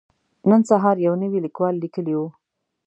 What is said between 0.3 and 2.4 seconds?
نن سهار يو نوي ليکوال ليکلي وو.